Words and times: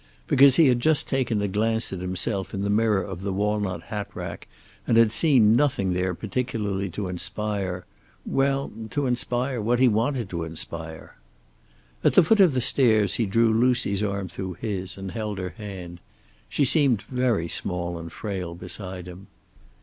Because 0.25 0.55
he 0.55 0.65
had 0.65 0.79
just 0.79 1.07
taken 1.07 1.43
a 1.43 1.47
glance 1.47 1.93
at 1.93 1.99
himself 1.99 2.55
in 2.55 2.63
the 2.63 2.71
mirror 2.71 3.03
of 3.03 3.21
the 3.21 3.31
walnut 3.31 3.83
hat 3.83 4.07
rack, 4.15 4.47
and 4.87 4.97
had 4.97 5.11
seen 5.11 5.55
nothing 5.55 5.93
there 5.93 6.15
particularly 6.15 6.89
to 6.89 7.07
inspire 7.07 7.85
well, 8.25 8.71
to 8.89 9.05
inspire 9.05 9.61
what 9.61 9.77
he 9.77 9.87
wanted 9.87 10.27
to 10.31 10.43
inspire. 10.43 11.17
At 12.03 12.13
the 12.13 12.23
foot 12.23 12.39
of 12.39 12.53
the 12.53 12.61
stairs 12.61 13.13
he 13.13 13.27
drew 13.27 13.53
Lucy's 13.53 14.01
arm 14.01 14.27
through 14.27 14.53
his, 14.53 14.97
and 14.97 15.11
held 15.11 15.37
her 15.37 15.49
hand. 15.51 15.99
She 16.49 16.65
seemed 16.65 17.03
very 17.03 17.47
small 17.47 17.99
and 17.99 18.11
frail 18.11 18.55
beside 18.55 19.07
him. 19.07 19.27